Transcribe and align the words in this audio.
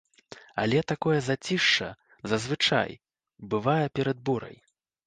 Але 0.63 0.79
такое 0.91 1.17
зацішша, 1.27 1.89
зазвычай, 2.33 2.91
бывае 3.55 3.81
перад 4.01 4.17
бурай. 4.31 4.57